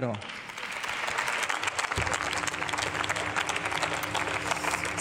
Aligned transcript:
Ja. 0.00 0.12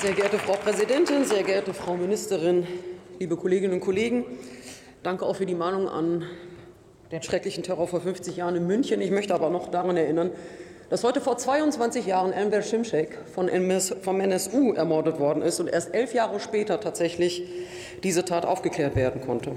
Sehr 0.01 0.13
geehrte 0.13 0.39
Frau 0.39 0.53
Präsidentin, 0.53 1.23
sehr 1.23 1.43
geehrte 1.43 1.71
Frau 1.71 1.95
Ministerin, 1.95 2.65
liebe 3.19 3.37
Kolleginnen 3.37 3.75
und 3.75 3.81
Kollegen, 3.81 4.25
danke 5.03 5.23
auch 5.23 5.35
für 5.35 5.45
die 5.45 5.53
Mahnung 5.53 5.87
an 5.87 6.25
den 7.11 7.21
schrecklichen 7.21 7.61
Terror 7.61 7.87
vor 7.87 8.01
50 8.01 8.37
Jahren 8.37 8.55
in 8.55 8.65
München. 8.65 8.99
Ich 8.99 9.11
möchte 9.11 9.35
aber 9.35 9.51
noch 9.51 9.69
daran 9.69 9.97
erinnern, 9.97 10.31
dass 10.89 11.03
heute 11.03 11.21
vor 11.21 11.37
22 11.37 12.07
Jahren 12.07 12.33
Enver 12.33 12.63
Şimşek 12.63 13.19
von 13.35 13.49
MS, 13.49 13.97
vom 14.01 14.19
NSU 14.19 14.73
ermordet 14.73 15.19
worden 15.19 15.43
ist 15.43 15.59
und 15.59 15.67
erst 15.67 15.93
elf 15.93 16.15
Jahre 16.15 16.39
später 16.39 16.79
tatsächlich 16.79 17.43
diese 18.01 18.25
Tat 18.25 18.47
aufgeklärt 18.47 18.95
werden 18.95 19.21
konnte. 19.21 19.51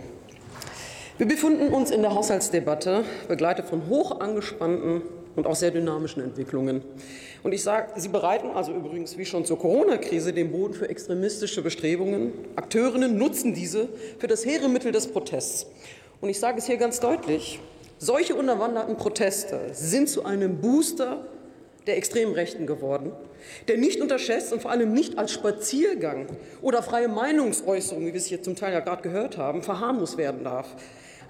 Wir 1.16 1.26
befinden 1.26 1.72
uns 1.72 1.90
in 1.90 2.02
der 2.02 2.14
Haushaltsdebatte, 2.14 3.04
begleitet 3.26 3.64
von 3.64 3.88
hoch 3.88 4.20
angespannten 4.20 5.00
und 5.40 5.46
auch 5.46 5.56
sehr 5.56 5.70
dynamischen 5.70 6.22
Entwicklungen. 6.22 6.82
Und 7.42 7.52
ich 7.52 7.62
sage, 7.62 7.98
sie 7.98 8.08
bereiten 8.08 8.50
also 8.54 8.72
übrigens 8.74 9.16
wie 9.16 9.24
schon 9.24 9.46
zur 9.46 9.58
Corona-Krise 9.58 10.34
den 10.34 10.52
Boden 10.52 10.74
für 10.74 10.88
extremistische 10.88 11.62
Bestrebungen. 11.62 12.32
Akteurinnen 12.56 13.16
nutzen 13.16 13.54
diese 13.54 13.88
für 14.18 14.26
das 14.26 14.44
hehre 14.44 14.68
Mittel 14.68 14.92
des 14.92 15.06
Protests. 15.08 15.66
Und 16.20 16.28
ich 16.28 16.38
sage 16.38 16.58
es 16.58 16.66
hier 16.66 16.76
ganz 16.76 17.00
deutlich, 17.00 17.58
solche 17.98 18.34
unterwanderten 18.34 18.98
Proteste 18.98 19.70
sind 19.72 20.10
zu 20.10 20.26
einem 20.26 20.60
Booster 20.60 21.24
der 21.86 21.96
extremen 21.96 22.34
Rechten 22.34 22.66
geworden, 22.66 23.12
der 23.66 23.78
nicht 23.78 24.02
unterschätzt 24.02 24.52
und 24.52 24.60
vor 24.60 24.70
allem 24.70 24.92
nicht 24.92 25.16
als 25.16 25.32
Spaziergang 25.32 26.26
oder 26.60 26.82
freie 26.82 27.08
Meinungsäußerung, 27.08 28.02
wie 28.02 28.12
wir 28.12 28.20
es 28.20 28.26
hier 28.26 28.42
zum 28.42 28.56
Teil 28.56 28.74
ja 28.74 28.80
gerade 28.80 29.00
gehört 29.00 29.38
haben, 29.38 29.62
verharmlost 29.62 30.18
werden 30.18 30.44
darf. 30.44 30.76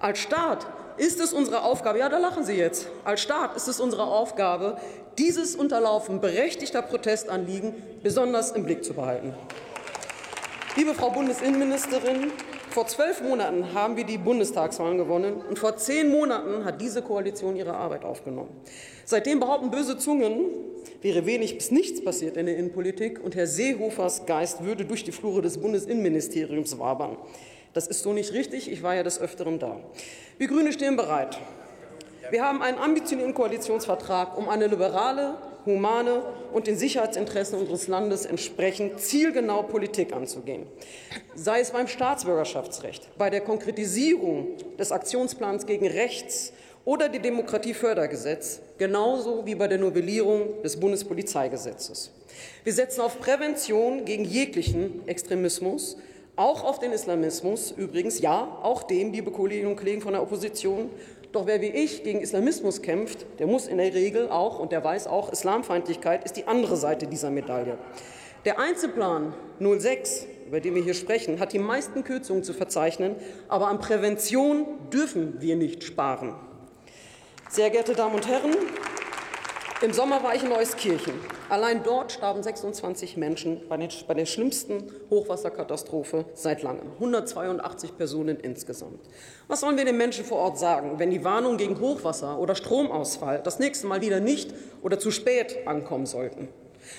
Als 0.00 0.18
Staat 0.18 0.66
ist 1.00 1.18
es 1.18 1.32
unsere 1.32 1.62
Aufgabe, 1.62 1.98
ja, 1.98 2.10
da 2.10 2.18
lachen 2.18 2.44
Sie 2.44 2.52
jetzt, 2.52 2.86
als 3.04 3.22
Staat 3.22 3.56
ist 3.56 3.68
es 3.68 3.80
unsere 3.80 4.04
Aufgabe, 4.04 4.76
dieses 5.16 5.56
Unterlaufen 5.56 6.20
berechtigter 6.20 6.82
Protestanliegen 6.82 7.72
besonders 8.02 8.52
im 8.52 8.64
Blick 8.64 8.84
zu 8.84 8.92
behalten. 8.92 9.32
Liebe 10.76 10.92
Frau 10.92 11.08
Bundesinnenministerin, 11.08 12.30
vor 12.68 12.86
zwölf 12.86 13.22
Monaten 13.22 13.72
haben 13.72 13.96
wir 13.96 14.04
die 14.04 14.18
Bundestagswahlen 14.18 14.98
gewonnen 14.98 15.40
und 15.48 15.58
vor 15.58 15.78
zehn 15.78 16.10
Monaten 16.10 16.66
hat 16.66 16.82
diese 16.82 17.00
Koalition 17.00 17.56
ihre 17.56 17.72
Arbeit 17.72 18.04
aufgenommen. 18.04 18.50
Seitdem 19.06 19.40
behaupten 19.40 19.70
böse 19.70 19.96
Zungen, 19.96 20.50
wäre 21.00 21.24
wenig 21.24 21.56
bis 21.56 21.70
nichts 21.70 22.04
passiert 22.04 22.36
in 22.36 22.44
der 22.44 22.58
Innenpolitik 22.58 23.24
und 23.24 23.34
Herr 23.34 23.46
Seehofers 23.46 24.26
Geist 24.26 24.64
würde 24.64 24.84
durch 24.84 25.02
die 25.02 25.12
Flure 25.12 25.40
des 25.40 25.56
Bundesinnenministeriums 25.56 26.78
wabern. 26.78 27.16
Das 27.72 27.86
ist 27.86 28.02
so 28.02 28.12
nicht 28.12 28.32
richtig. 28.32 28.70
Ich 28.70 28.82
war 28.82 28.94
ja 28.94 29.02
des 29.02 29.20
Öfteren 29.20 29.58
da. 29.58 29.78
Wir 30.38 30.48
Grüne 30.48 30.72
stehen 30.72 30.96
bereit. 30.96 31.38
Wir 32.30 32.44
haben 32.44 32.62
einen 32.62 32.78
ambitionierten 32.78 33.34
Koalitionsvertrag, 33.34 34.36
um 34.36 34.48
eine 34.48 34.66
liberale, 34.66 35.34
humane 35.66 36.22
und 36.52 36.66
den 36.66 36.76
Sicherheitsinteressen 36.76 37.58
unseres 37.58 37.88
Landes 37.88 38.26
entsprechend 38.26 39.00
zielgenau 39.00 39.62
Politik 39.64 40.12
anzugehen. 40.12 40.66
Sei 41.34 41.60
es 41.60 41.70
beim 41.70 41.86
Staatsbürgerschaftsrecht, 41.86 43.08
bei 43.18 43.30
der 43.30 43.40
Konkretisierung 43.40 44.56
des 44.78 44.92
Aktionsplans 44.92 45.66
gegen 45.66 45.86
Rechts 45.86 46.52
oder 46.84 47.08
dem 47.08 47.22
Demokratiefördergesetz, 47.22 48.60
genauso 48.78 49.44
wie 49.44 49.54
bei 49.54 49.68
der 49.68 49.78
Novellierung 49.78 50.62
des 50.62 50.78
Bundespolizeigesetzes. 50.78 52.10
Wir 52.64 52.72
setzen 52.72 53.02
auf 53.02 53.20
Prävention 53.20 54.04
gegen 54.04 54.24
jeglichen 54.24 55.06
Extremismus 55.06 55.96
auch 56.40 56.64
auf 56.64 56.78
den 56.78 56.92
Islamismus 56.92 57.70
übrigens, 57.70 58.20
ja, 58.20 58.58
auch 58.62 58.82
den, 58.82 59.12
liebe 59.12 59.30
Kolleginnen 59.30 59.70
und 59.70 59.76
Kollegen 59.76 60.00
von 60.00 60.14
der 60.14 60.22
Opposition. 60.22 60.88
Doch 61.32 61.46
wer 61.46 61.60
wie 61.60 61.66
ich 61.66 62.02
gegen 62.02 62.20
Islamismus 62.20 62.80
kämpft, 62.80 63.26
der 63.38 63.46
muss 63.46 63.66
in 63.66 63.76
der 63.76 63.92
Regel 63.92 64.30
auch, 64.30 64.58
und 64.58 64.72
der 64.72 64.82
weiß 64.82 65.06
auch, 65.06 65.30
Islamfeindlichkeit 65.30 66.24
ist 66.24 66.36
die 66.38 66.46
andere 66.46 66.76
Seite 66.76 67.06
dieser 67.06 67.30
Medaille. 67.30 67.76
Der 68.46 68.58
Einzelplan 68.58 69.34
06, 69.60 70.26
über 70.48 70.60
den 70.60 70.74
wir 70.74 70.82
hier 70.82 70.94
sprechen, 70.94 71.40
hat 71.40 71.52
die 71.52 71.58
meisten 71.58 72.04
Kürzungen 72.04 72.42
zu 72.42 72.54
verzeichnen, 72.54 73.16
aber 73.48 73.68
an 73.68 73.78
Prävention 73.78 74.64
dürfen 74.90 75.40
wir 75.40 75.56
nicht 75.56 75.84
sparen. 75.84 76.34
Sehr 77.50 77.68
geehrte 77.68 77.92
Damen 77.92 78.14
und 78.14 78.26
Herren, 78.26 78.56
im 79.82 79.92
Sommer 79.92 80.22
war 80.22 80.34
ich 80.34 80.42
in 80.42 80.52
Euskirchen. 80.52 81.14
Allein 81.48 81.82
dort 81.82 82.12
starben 82.12 82.42
26 82.42 83.16
Menschen 83.16 83.66
bei, 83.68 83.76
den, 83.76 83.88
bei 84.06 84.14
der 84.14 84.26
schlimmsten 84.26 84.92
Hochwasserkatastrophe 85.08 86.26
seit 86.34 86.62
langem. 86.62 86.92
182 86.94 87.96
Personen 87.96 88.38
insgesamt. 88.38 89.00
Was 89.48 89.60
sollen 89.60 89.78
wir 89.78 89.84
den 89.84 89.96
Menschen 89.96 90.24
vor 90.24 90.38
Ort 90.38 90.58
sagen, 90.58 90.98
wenn 90.98 91.10
die 91.10 91.24
Warnungen 91.24 91.56
gegen 91.56 91.80
Hochwasser 91.80 92.38
oder 92.38 92.54
Stromausfall 92.54 93.40
das 93.42 93.58
nächste 93.58 93.86
Mal 93.86 94.02
wieder 94.02 94.20
nicht 94.20 94.52
oder 94.82 94.98
zu 94.98 95.10
spät 95.10 95.66
ankommen 95.66 96.06
sollten? 96.06 96.48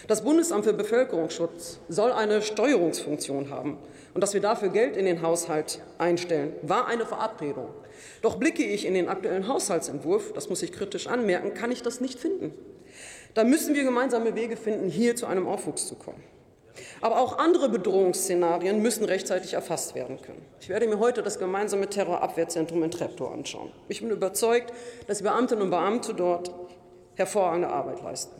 Das 0.07 0.23
Bundesamt 0.23 0.65
für 0.65 0.73
Bevölkerungsschutz 0.73 1.79
soll 1.89 2.11
eine 2.11 2.41
Steuerungsfunktion 2.41 3.49
haben. 3.49 3.77
Und 4.13 4.21
dass 4.21 4.33
wir 4.33 4.41
dafür 4.41 4.69
Geld 4.69 4.97
in 4.97 5.05
den 5.05 5.21
Haushalt 5.21 5.79
einstellen, 5.97 6.53
war 6.61 6.87
eine 6.87 7.05
Verabredung. 7.05 7.69
Doch 8.21 8.35
blicke 8.35 8.63
ich 8.63 8.85
in 8.85 8.93
den 8.93 9.07
aktuellen 9.07 9.47
Haushaltsentwurf, 9.47 10.33
das 10.33 10.49
muss 10.49 10.63
ich 10.63 10.71
kritisch 10.71 11.07
anmerken, 11.07 11.53
kann 11.53 11.71
ich 11.71 11.81
das 11.81 12.01
nicht 12.01 12.19
finden. 12.19 12.53
Da 13.33 13.43
müssen 13.43 13.75
wir 13.75 13.83
gemeinsame 13.83 14.35
Wege 14.35 14.57
finden, 14.57 14.89
hier 14.89 15.15
zu 15.15 15.25
einem 15.25 15.47
Aufwuchs 15.47 15.87
zu 15.87 15.95
kommen. 15.95 16.21
Aber 17.01 17.19
auch 17.19 17.37
andere 17.37 17.69
Bedrohungsszenarien 17.69 18.81
müssen 18.81 19.05
rechtzeitig 19.05 19.53
erfasst 19.53 19.95
werden 19.95 20.21
können. 20.21 20.45
Ich 20.59 20.69
werde 20.69 20.87
mir 20.87 20.99
heute 20.99 21.23
das 21.23 21.39
gemeinsame 21.39 21.87
Terrorabwehrzentrum 21.87 22.83
in 22.83 22.91
Treptow 22.91 23.31
anschauen. 23.31 23.71
Ich 23.87 24.01
bin 24.01 24.09
überzeugt, 24.09 24.73
dass 25.07 25.19
die 25.19 25.23
Beamtinnen 25.23 25.63
und 25.63 25.69
Beamte 25.69 26.13
dort 26.13 26.51
hervorragende 27.15 27.69
Arbeit 27.69 28.01
leisten. 28.01 28.35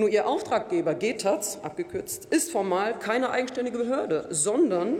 Nur 0.00 0.08
ihr 0.08 0.26
Auftraggeber 0.26 0.94
GTAZ, 0.94 1.58
abgekürzt, 1.62 2.24
ist 2.30 2.50
formal 2.50 2.98
keine 2.98 3.28
eigenständige 3.28 3.76
Behörde, 3.76 4.28
sondern 4.30 4.94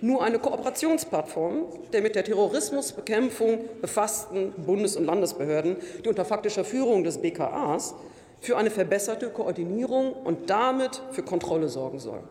nur 0.00 0.22
eine 0.22 0.38
Kooperationsplattform 0.38 1.64
der 1.92 2.02
mit 2.02 2.14
der 2.14 2.22
Terrorismusbekämpfung 2.22 3.64
befassten 3.80 4.52
Bundes- 4.52 4.94
und 4.94 5.06
Landesbehörden, 5.06 5.78
die 6.04 6.08
unter 6.08 6.24
faktischer 6.24 6.64
Führung 6.64 7.02
des 7.02 7.18
BKAs 7.18 7.96
für 8.40 8.56
eine 8.56 8.70
verbesserte 8.70 9.30
Koordinierung 9.30 10.12
und 10.12 10.48
damit 10.48 11.02
für 11.10 11.24
Kontrolle 11.24 11.68
sorgen 11.68 11.98
soll. 11.98 12.22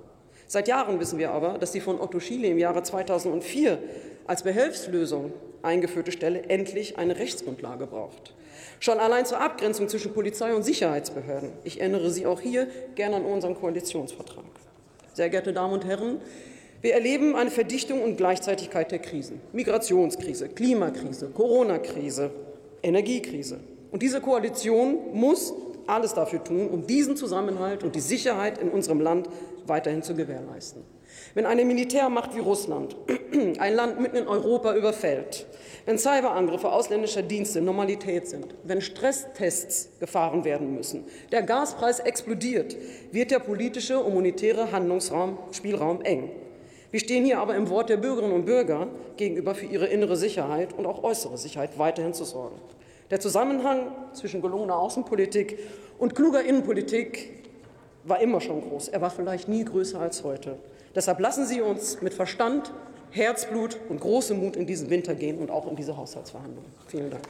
Seit 0.54 0.68
Jahren 0.68 1.00
wissen 1.00 1.18
wir 1.18 1.32
aber, 1.32 1.58
dass 1.58 1.72
die 1.72 1.80
von 1.80 2.00
Otto 2.00 2.20
Schiele 2.20 2.48
im 2.48 2.60
Jahre 2.60 2.84
2004 2.84 3.80
als 4.28 4.44
Behelfslösung 4.44 5.34
eingeführte 5.64 6.12
Stelle 6.12 6.44
endlich 6.44 7.00
eine 7.00 7.18
Rechtsgrundlage 7.18 7.88
braucht. 7.88 8.36
Schon 8.80 9.00
allein 9.00 9.26
zur 9.26 9.42
Abgrenzung 9.42 9.90
zwischen 9.90 10.14
Polizei 10.14 10.54
und 10.54 10.62
Sicherheitsbehörden. 10.62 11.54
Ich 11.64 11.82
erinnere 11.82 12.12
Sie 12.12 12.28
auch 12.28 12.40
hier 12.40 12.68
gerne 12.94 13.16
an 13.16 13.26
unseren 13.26 13.56
Koalitionsvertrag. 13.56 14.46
Sehr 15.14 15.32
geehrte 15.32 15.54
Damen 15.54 15.74
und 15.74 15.86
Herren, 15.86 16.22
wir 16.82 16.94
erleben 16.94 17.36
eine 17.36 17.50
Verdichtung 17.50 18.04
und 18.04 18.18
Gleichzeitigkeit 18.18 18.92
der 18.92 19.00
Krisen. 19.00 19.42
Migrationskrise, 19.54 20.50
Klimakrise, 20.50 21.32
Corona-Krise, 21.34 22.30
Energiekrise. 22.84 23.60
Und 23.92 24.04
diese 24.04 24.22
Koalition 24.22 25.00
muss 25.14 25.52
alles 25.88 26.14
dafür 26.14 26.44
tun, 26.44 26.70
um 26.70 26.88
diesen 26.88 27.16
Zusammenhalt 27.16 27.84
und 27.84 27.96
die 27.96 28.02
Sicherheit 28.02 28.58
in 28.58 28.70
unserem 28.70 29.00
Land 29.00 29.28
weiterhin 29.66 30.04
zu 30.04 30.16
gewährleisten. 30.16 30.84
Wenn 31.36 31.46
eine 31.46 31.66
Militärmacht 31.66 32.36
wie 32.36 32.40
Russland 32.40 32.96
ein 33.60 33.76
Land 33.76 34.00
mitten 34.00 34.18
in 34.18 34.28
Europa 34.28 34.76
überfällt, 34.76 35.46
wenn 35.86 35.98
Cyberangriffe 35.98 36.72
ausländischer 36.72 37.22
Dienste 37.22 37.62
Normalität 37.62 38.28
sind, 38.28 38.48
wenn 38.64 38.82
Stresstests 38.82 39.90
gefahren 40.00 40.46
werden 40.46 40.74
müssen, 40.74 41.06
der 41.32 41.44
Gaspreis 41.44 42.00
explodiert, 42.00 42.76
wird 43.12 43.32
der 43.32 43.40
politische 43.40 44.00
und 44.00 44.14
monetäre 44.14 44.72
Handlungsraum, 44.72 45.38
Spielraum 45.52 46.02
eng. 46.02 46.32
Wir 46.92 47.00
stehen 47.00 47.26
hier 47.26 47.40
aber 47.40 47.56
im 47.56 47.70
Wort 47.70 47.90
der 47.90 47.98
Bürgerinnen 47.98 48.34
und 48.34 48.46
Bürger 48.46 48.88
gegenüber 49.18 49.56
für 49.56 49.66
ihre 49.66 49.88
innere 49.88 50.16
Sicherheit 50.16 50.74
und 50.74 50.86
auch 50.86 51.04
äußere 51.04 51.38
Sicherheit 51.38 51.80
weiterhin 51.80 52.14
zu 52.14 52.24
sorgen. 52.24 52.56
Der 53.14 53.20
Zusammenhang 53.20 53.92
zwischen 54.14 54.42
gelungener 54.42 54.76
Außenpolitik 54.76 55.60
und 56.00 56.16
kluger 56.16 56.44
Innenpolitik 56.44 57.44
war 58.06 58.20
immer 58.20 58.42
schon 58.42 58.60
groß. 58.62 58.88
Er 58.88 59.02
war 59.02 59.12
vielleicht 59.12 59.48
nie 59.48 59.64
größer 59.64 60.00
als 60.00 60.24
heute. 60.24 60.58
Deshalb 60.96 61.20
lassen 61.20 61.46
Sie 61.46 61.62
uns 61.62 62.02
mit 62.02 62.16
Verstand, 62.16 62.74
Herzblut 63.12 63.78
und 63.88 64.02
großem 64.02 64.40
Mut 64.40 64.56
in 64.56 64.66
diesen 64.66 64.90
Winter 64.90 65.14
gehen 65.14 65.38
und 65.38 65.52
auch 65.52 65.70
in 65.70 65.76
diese 65.76 65.96
Haushaltsverhandlungen. 65.96 66.72
Vielen 66.88 67.12
Dank. 67.12 67.22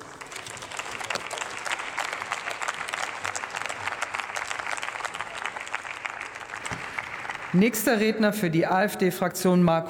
Nächster 7.51 7.99
Redner 7.99 8.31
für 8.31 8.49
die 8.49 8.65
AfD-Fraktion 8.65 9.61
Marco 9.61 9.81